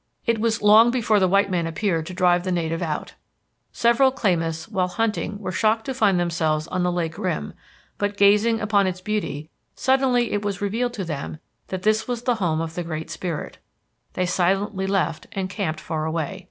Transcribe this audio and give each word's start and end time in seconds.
It 0.25 0.39
was 0.41 0.63
"long 0.63 0.89
before 0.89 1.19
the 1.19 1.27
white 1.27 1.51
man 1.51 1.67
appeared 1.67 2.07
to 2.07 2.13
drive 2.15 2.43
the 2.43 2.51
native 2.51 2.81
out." 2.81 3.13
Several 3.71 4.09
Klamaths 4.11 4.67
while 4.67 4.87
hunting 4.87 5.37
were 5.37 5.51
shocked 5.51 5.85
to 5.85 5.93
find 5.93 6.19
themselves 6.19 6.67
on 6.69 6.81
the 6.81 6.91
lake 6.91 7.19
rim, 7.19 7.53
but, 7.99 8.17
gazing 8.17 8.61
upon 8.61 8.87
its 8.87 8.99
beauty, 8.99 9.51
suddenly 9.75 10.31
it 10.31 10.43
was 10.43 10.59
revealed 10.59 10.93
to 10.93 11.05
them 11.05 11.37
that 11.67 11.83
this 11.83 12.07
was 12.07 12.23
the 12.23 12.37
home 12.41 12.61
of 12.61 12.73
the 12.73 12.83
Great 12.83 13.11
Spirit. 13.11 13.59
They 14.13 14.25
silently 14.25 14.87
left 14.87 15.27
and 15.33 15.51
camped 15.51 15.79
far 15.79 16.05
away. 16.07 16.39